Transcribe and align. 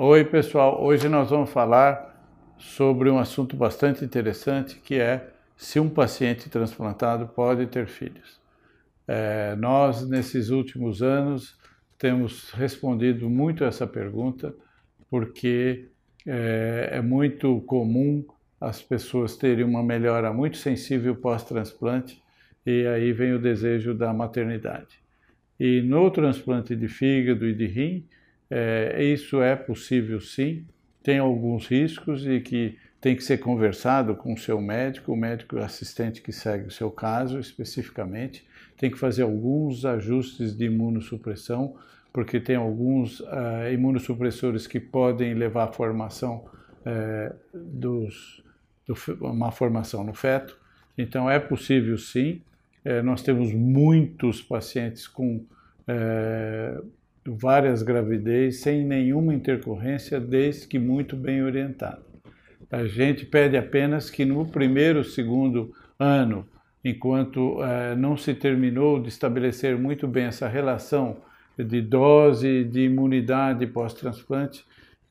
Oi, 0.00 0.24
pessoal. 0.24 0.80
Hoje 0.80 1.08
nós 1.08 1.30
vamos 1.30 1.50
falar 1.50 2.08
sobre 2.56 3.10
um 3.10 3.18
assunto 3.18 3.56
bastante 3.56 4.04
interessante 4.04 4.78
que 4.78 4.94
é 4.94 5.28
se 5.56 5.80
um 5.80 5.88
paciente 5.88 6.48
transplantado 6.48 7.26
pode 7.26 7.66
ter 7.66 7.88
filhos. 7.88 8.40
É, 9.08 9.56
nós, 9.56 10.08
nesses 10.08 10.50
últimos 10.50 11.02
anos, 11.02 11.58
temos 11.98 12.52
respondido 12.52 13.28
muito 13.28 13.64
essa 13.64 13.88
pergunta 13.88 14.54
porque 15.10 15.88
é, 16.24 16.90
é 16.92 17.02
muito 17.02 17.60
comum 17.62 18.24
as 18.60 18.80
pessoas 18.80 19.36
terem 19.36 19.64
uma 19.64 19.82
melhora 19.82 20.32
muito 20.32 20.58
sensível 20.58 21.16
pós-transplante 21.16 22.22
e 22.64 22.86
aí 22.86 23.12
vem 23.12 23.32
o 23.32 23.38
desejo 23.40 23.94
da 23.94 24.12
maternidade. 24.12 25.07
E 25.58 25.82
no 25.82 26.10
transplante 26.10 26.76
de 26.76 26.88
fígado 26.88 27.46
e 27.46 27.54
de 27.54 27.66
rim, 27.66 28.04
é, 28.50 29.02
isso 29.02 29.42
é 29.42 29.56
possível 29.56 30.20
sim, 30.20 30.64
tem 31.02 31.18
alguns 31.18 31.66
riscos 31.66 32.26
e 32.26 32.40
que 32.40 32.76
tem 33.00 33.14
que 33.14 33.22
ser 33.22 33.38
conversado 33.38 34.14
com 34.16 34.32
o 34.32 34.38
seu 34.38 34.60
médico, 34.60 35.12
o 35.12 35.16
médico 35.16 35.58
assistente 35.58 36.20
que 36.20 36.32
segue 36.32 36.66
o 36.66 36.70
seu 36.70 36.90
caso 36.90 37.38
especificamente, 37.38 38.46
tem 38.76 38.90
que 38.90 38.98
fazer 38.98 39.22
alguns 39.22 39.84
ajustes 39.84 40.56
de 40.56 40.66
imunossupressão, 40.66 41.76
porque 42.12 42.40
tem 42.40 42.56
alguns 42.56 43.20
uh, 43.20 43.72
imunossupressores 43.72 44.66
que 44.66 44.80
podem 44.80 45.34
levar 45.34 45.64
à 45.64 45.72
formação 45.72 46.44
uh, 46.80 47.34
dos, 47.54 48.42
do, 48.86 48.94
uma 49.20 49.52
formação 49.52 50.02
no 50.02 50.14
feto. 50.14 50.58
Então 50.96 51.30
é 51.30 51.38
possível 51.38 51.96
sim. 51.98 52.40
Uh, 52.84 53.02
nós 53.02 53.22
temos 53.22 53.52
muitos 53.52 54.42
pacientes 54.42 55.06
com 55.06 55.44
várias 57.24 57.82
gravidez 57.82 58.60
sem 58.60 58.84
nenhuma 58.84 59.34
intercorrência, 59.34 60.20
desde 60.20 60.66
que 60.66 60.78
muito 60.78 61.16
bem 61.16 61.42
orientado. 61.42 62.02
A 62.70 62.84
gente 62.86 63.24
pede 63.24 63.56
apenas 63.56 64.10
que 64.10 64.24
no 64.24 64.46
primeiro, 64.46 65.02
segundo 65.02 65.72
ano, 65.98 66.46
enquanto 66.84 67.62
eh, 67.62 67.94
não 67.96 68.16
se 68.16 68.34
terminou 68.34 69.00
de 69.00 69.08
estabelecer 69.08 69.76
muito 69.76 70.06
bem 70.06 70.24
essa 70.24 70.46
relação 70.46 71.16
de 71.58 71.80
dose 71.80 72.64
de 72.64 72.82
imunidade 72.82 73.66
pós-transplante, 73.66 74.64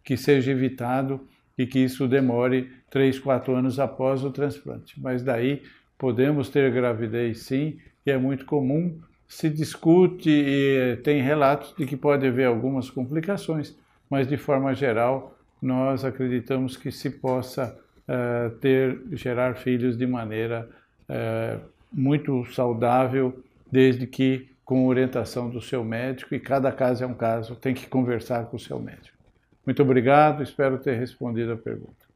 que 0.03 0.16
seja 0.16 0.52
evitado 0.52 1.27
e 1.58 1.66
que 1.66 1.80
isso 1.80 2.08
demore 2.08 2.72
três, 2.89 3.20
quatro 3.20 3.55
anos 3.55 3.80
após 3.80 4.23
o 4.23 4.31
transplante. 4.31 4.99
Mas 4.99 5.23
daí 5.23 5.64
podemos 5.98 6.50
ter 6.50 6.72
gravidez 6.72 7.44
sim, 7.44 7.80
e 8.06 8.12
é 8.12 8.17
muito 8.17 8.45
comum 8.45 9.00
se 9.28 9.50
discute 9.50 10.30
e 10.30 10.98
tem 11.04 11.22
relatos 11.22 11.76
de 11.78 11.86
que 11.86 11.98
pode 11.98 12.26
haver 12.26 12.45
algumas 12.45 12.89
complicações, 12.89 13.78
mas 14.09 14.28
de 14.28 14.38
forma 14.38 14.73
geral 14.73 15.38
nós 15.62 16.06
acreditamos 16.06 16.78
que 16.78 16.92
se 16.92 17.09
possa 17.09 17.78
uh, 18.08 18.50
ter 18.58 19.02
gerar 19.12 19.56
filhos 19.56 19.98
de 19.98 20.08
maneira 20.08 20.70
uh, 21.09 21.59
muito 21.92 22.45
saudável, 22.54 23.44
desde 23.70 24.08
que 24.08 24.50
com 24.64 24.88
orientação 24.88 25.50
do 25.50 25.61
seu 25.61 25.84
médico 25.84 26.36
e 26.36 26.39
cada 26.39 26.72
caso 26.72 27.04
é 27.04 27.08
um 27.08 27.14
caso, 27.14 27.56
tem 27.56 27.73
que 27.73 27.88
conversar 27.88 28.45
com 28.45 28.58
o 28.58 28.59
seu 28.59 28.80
médico. 28.80 29.17
Muito 29.66 29.82
obrigado, 29.82 30.44
espero 30.44 30.78
ter 30.78 30.98
respondido 30.98 31.54
a 31.54 31.58
pergunta. 31.58 32.06